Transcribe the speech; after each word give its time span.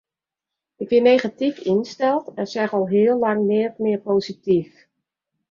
Ik 0.81 0.87
wie 0.91 1.01
negatyf 1.07 1.55
ynsteld 1.73 2.25
en 2.39 2.47
seach 2.51 2.73
al 2.77 2.87
heel 2.95 3.17
lang 3.25 3.39
neat 3.49 3.75
mear 3.83 4.01
posityf. 4.07 4.71